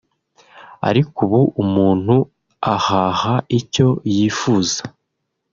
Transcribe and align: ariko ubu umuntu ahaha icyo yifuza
ariko 0.89 1.17
ubu 1.25 1.41
umuntu 1.63 2.15
ahaha 2.75 3.33
icyo 3.59 3.87
yifuza 4.15 4.79